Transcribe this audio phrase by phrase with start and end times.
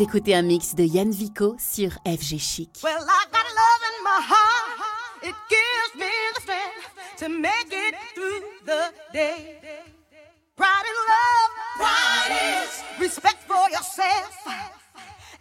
[0.00, 2.70] Écoutez un mix de Yann Vico sur FG Chic.
[2.82, 4.80] Well, I got love in my heart.
[5.22, 9.60] It gives me the strength to make it through the day.
[10.56, 11.50] Pride in love.
[11.76, 14.40] Pride is respect for yourself.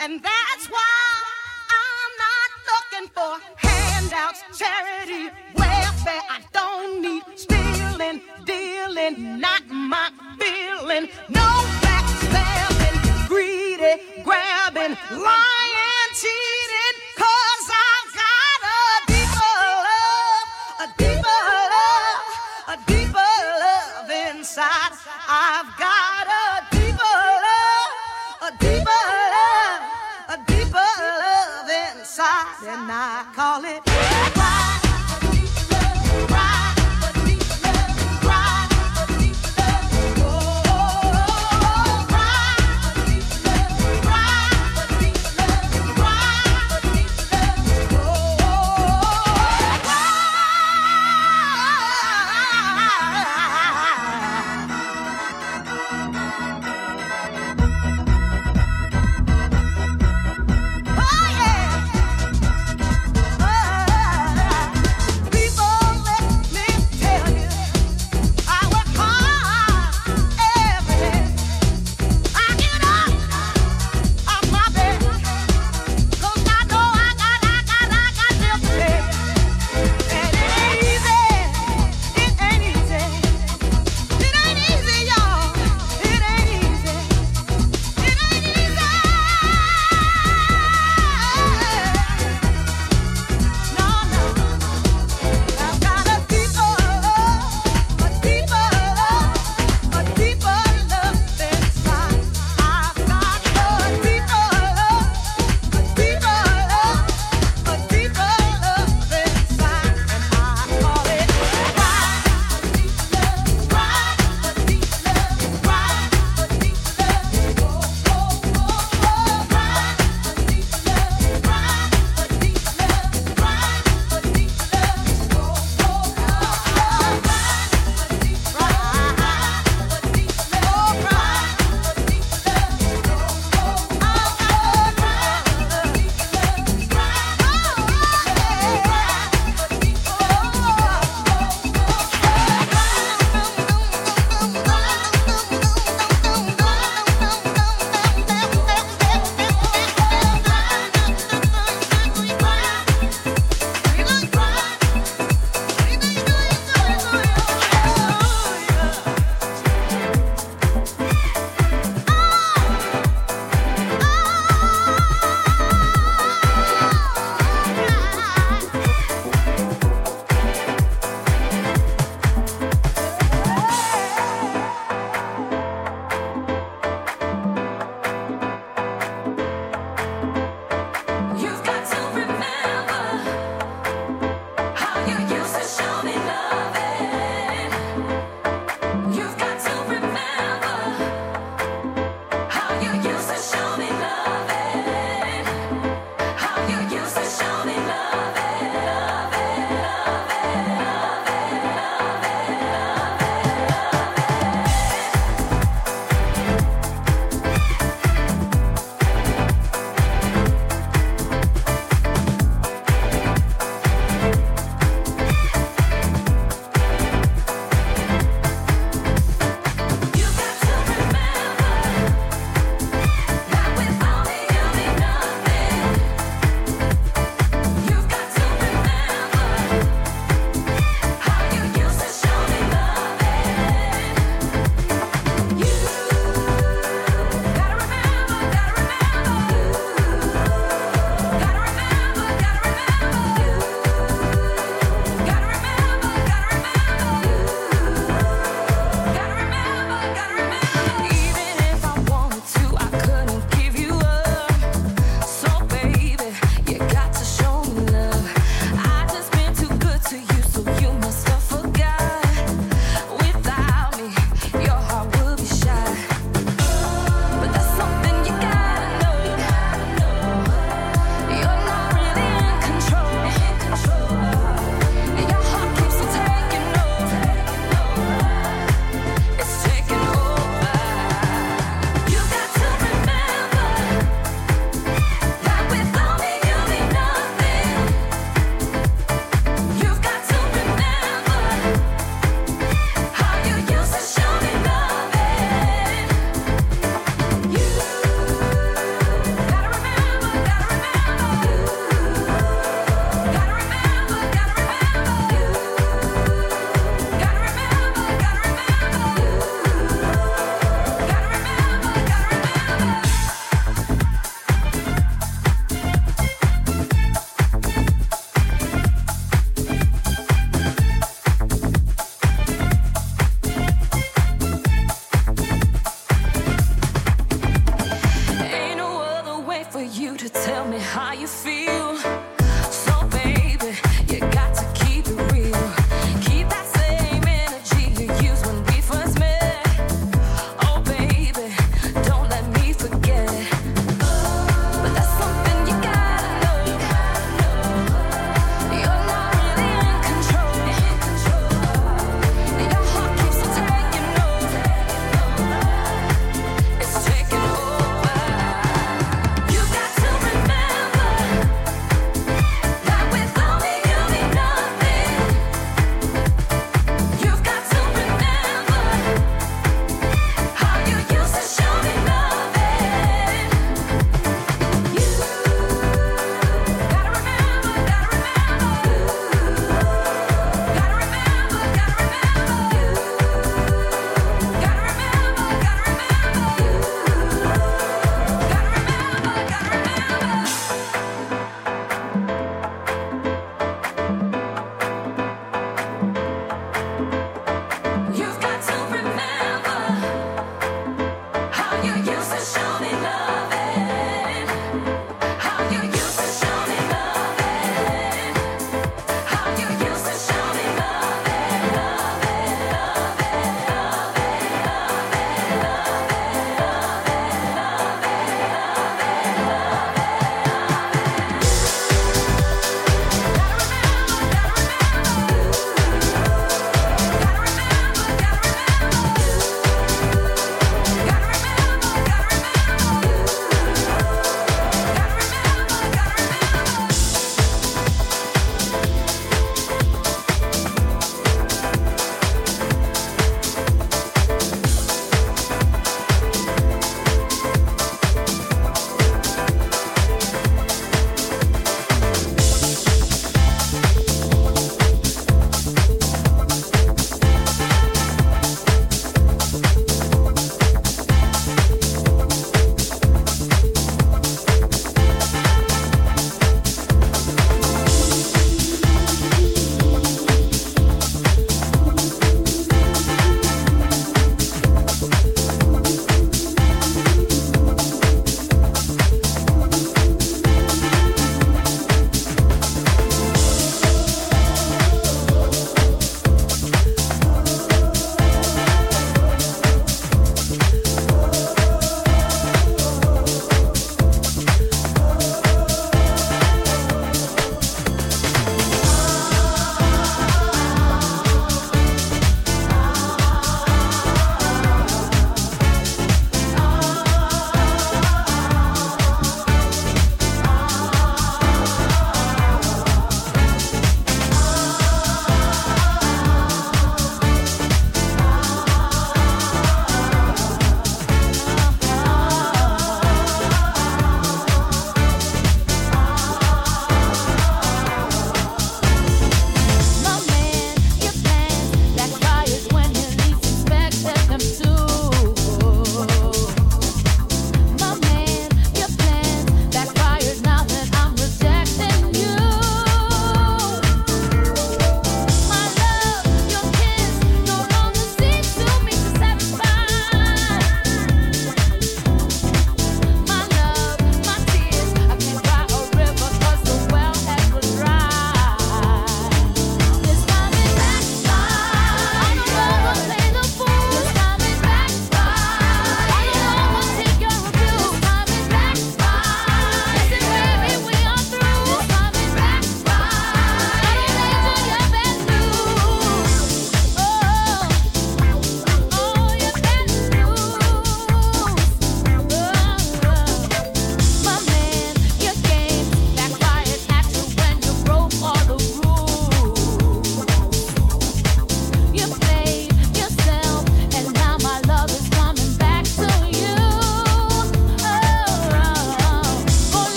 [0.00, 0.96] And that's why
[1.78, 6.22] I'm not looking for handouts, charity, welfare.
[6.28, 11.10] I don't need stealing, dealing, not my feeling.
[11.28, 11.46] No
[11.84, 12.77] backstabbing,
[13.28, 17.07] greedy, grabbing, lying, cheating.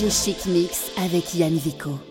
[0.00, 2.09] FG Chic Mix avec Yann Vico.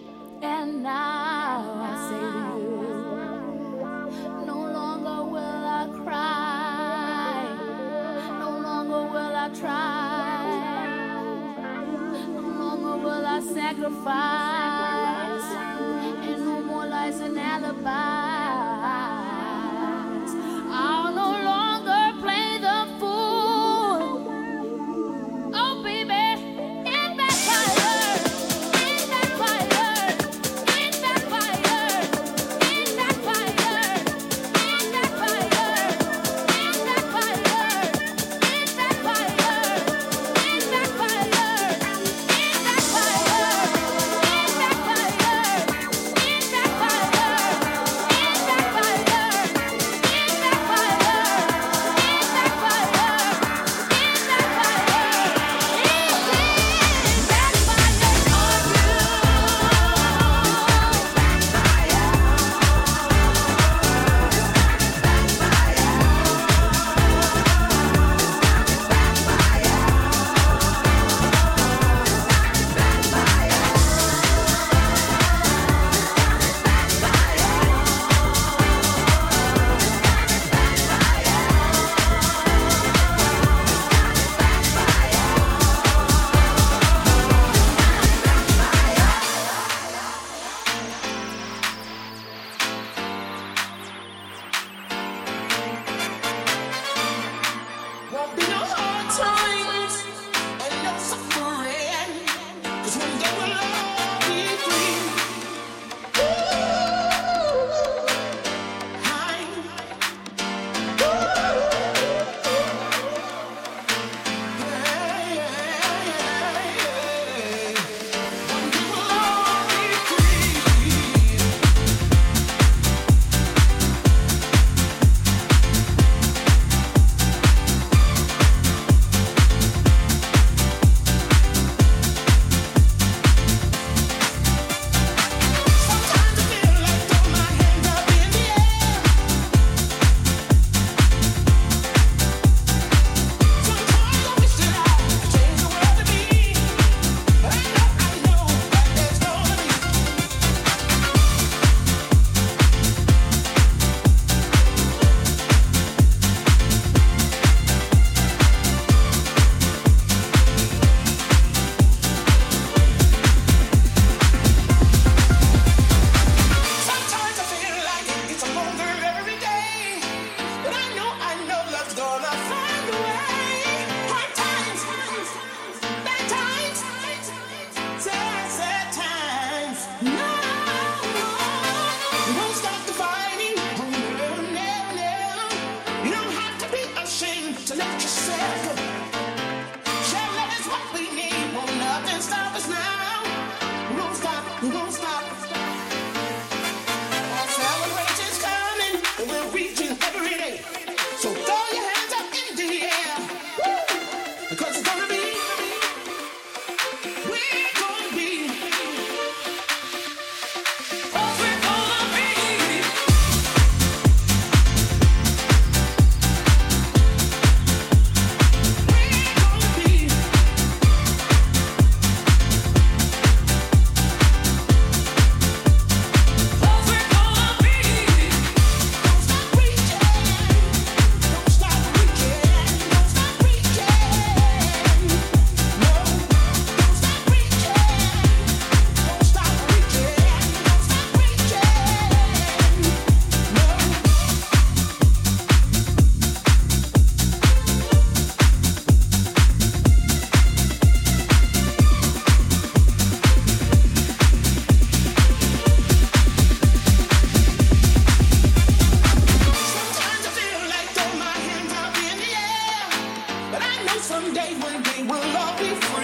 [264.34, 265.99] day, one day we'll all be free.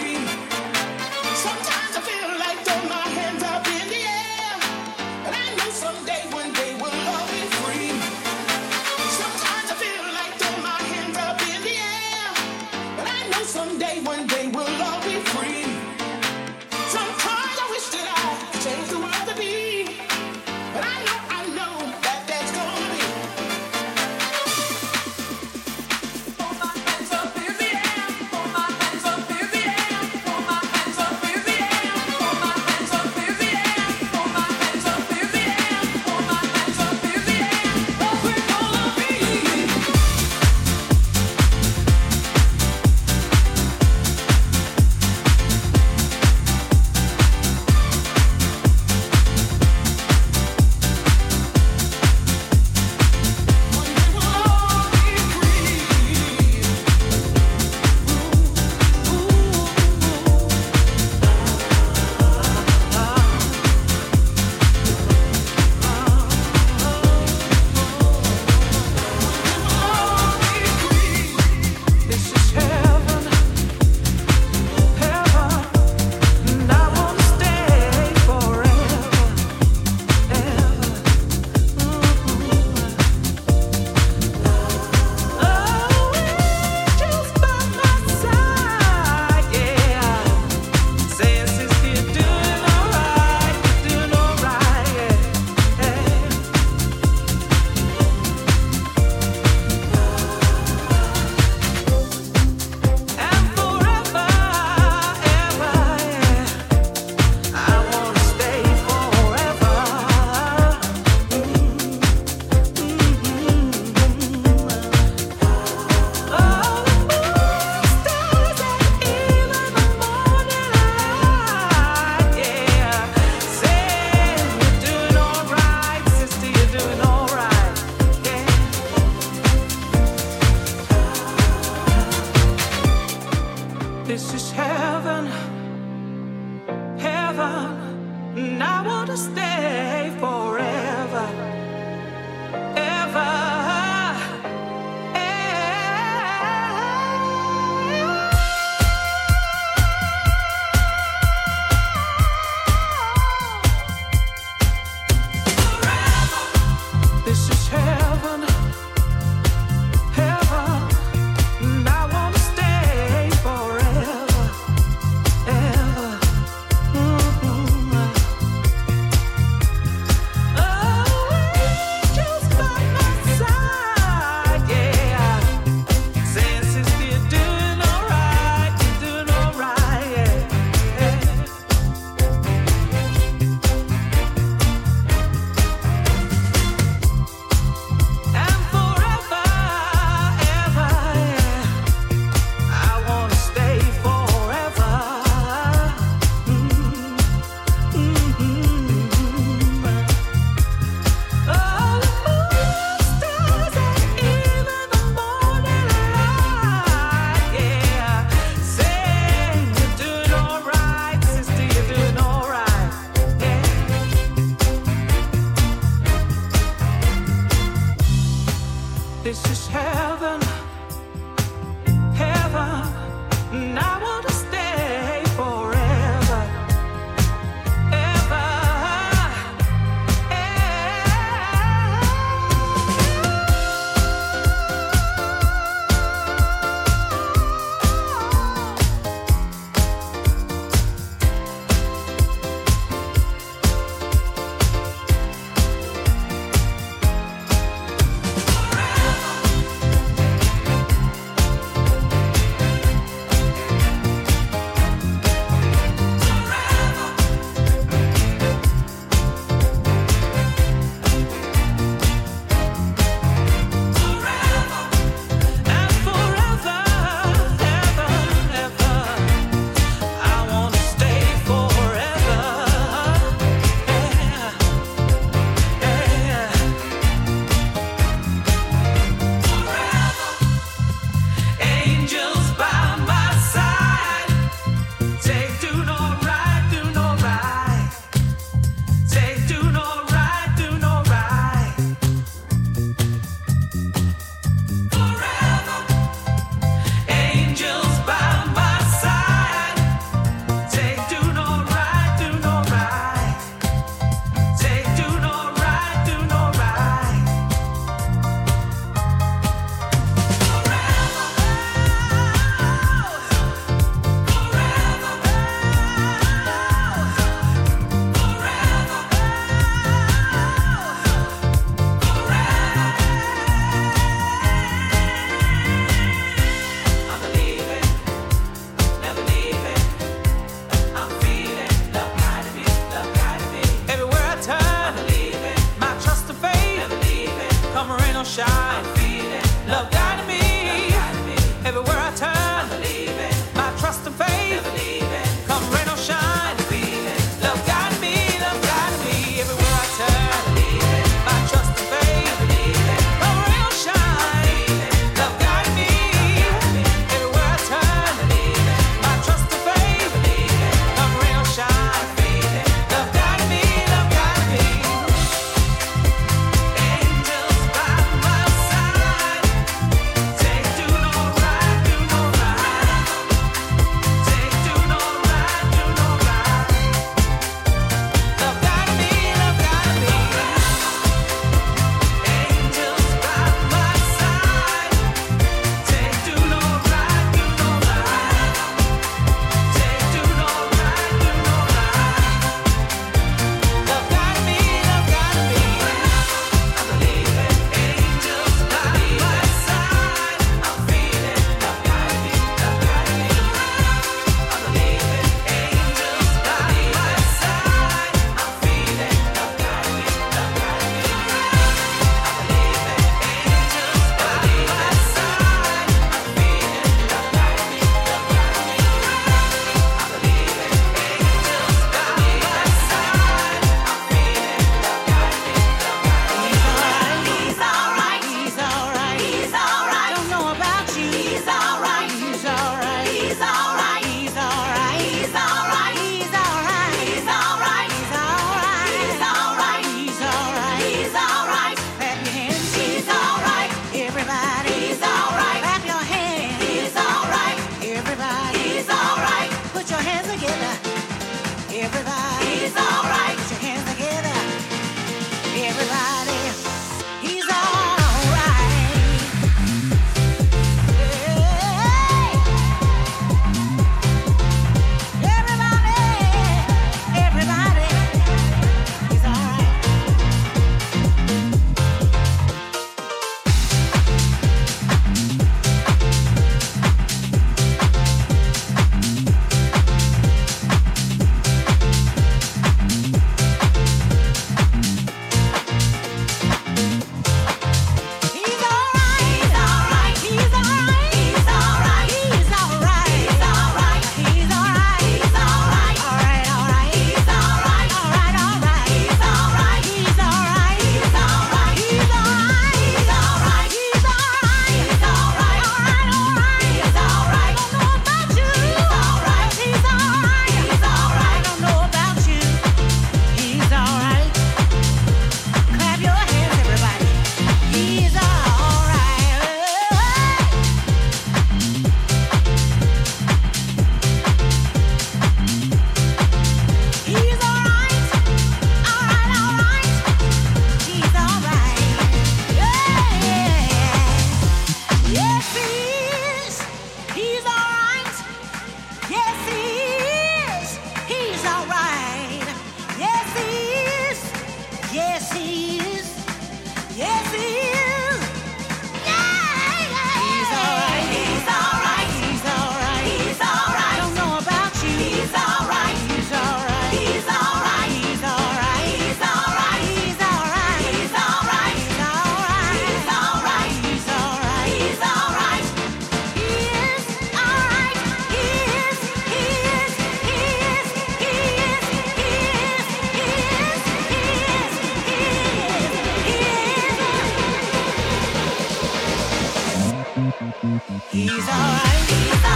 [581.11, 582.54] He's alright.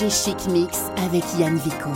[0.00, 1.90] FG Chic Mix avec Yann Vico.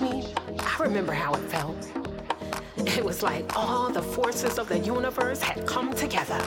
[0.00, 1.76] Me, I remember how it felt.
[2.76, 6.42] It was like all the forces of the universe had come together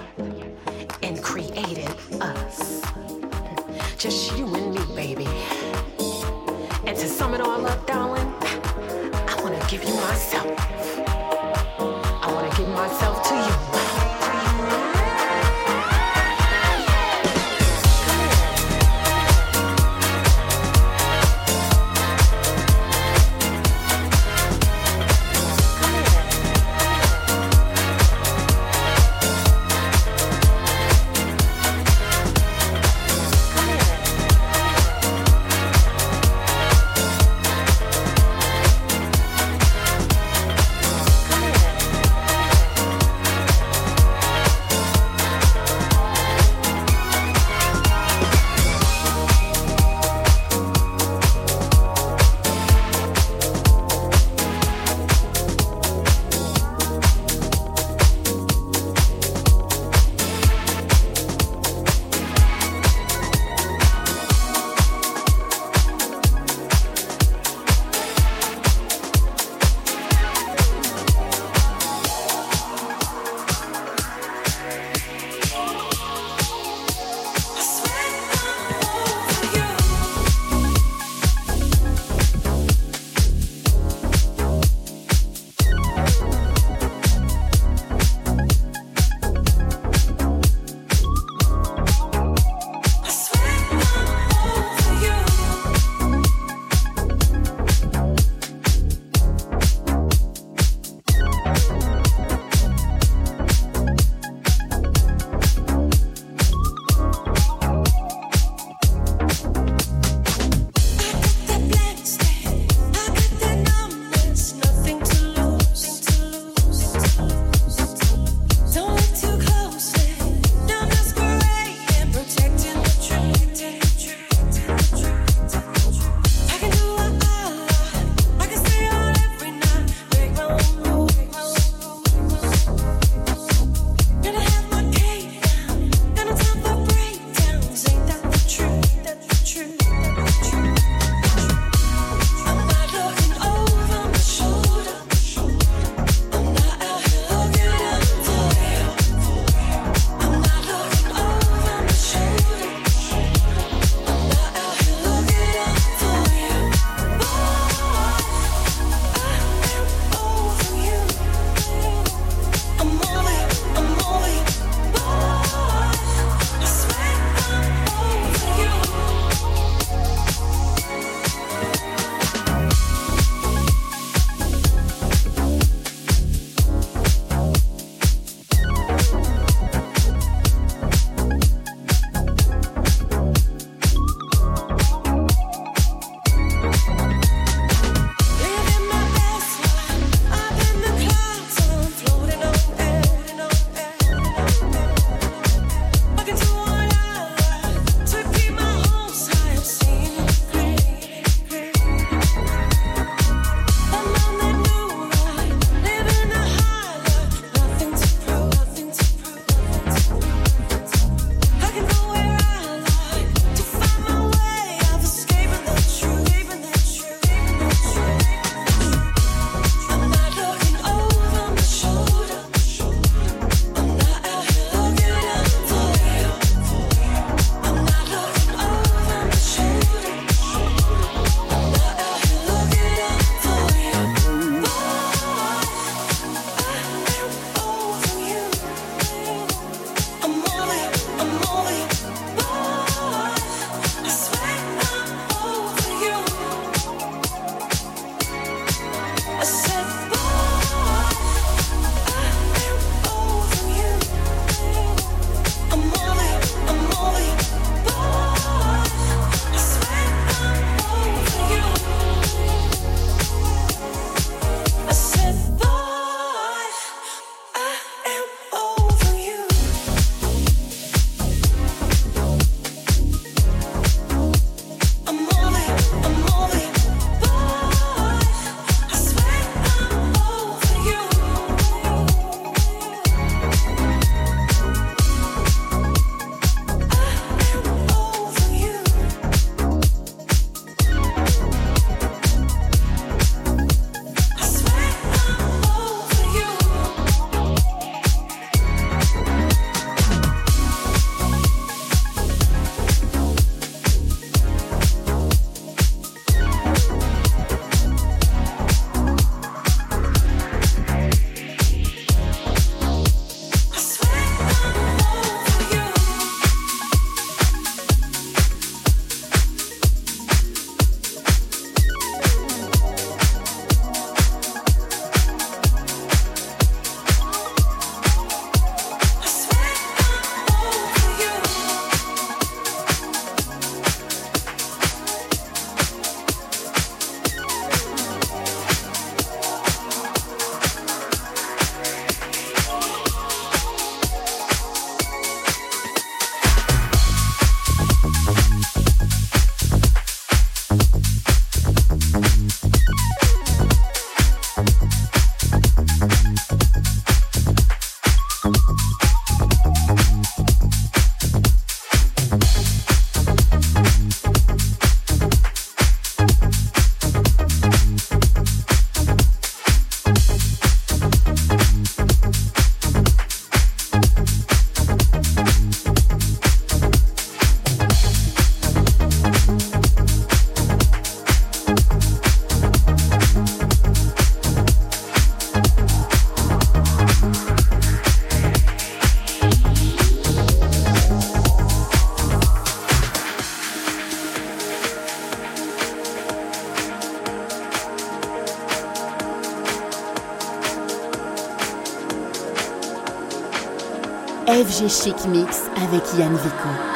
[404.80, 406.89] FG Chic Mix avec Yann Vico.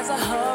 [0.00, 0.49] as a whole.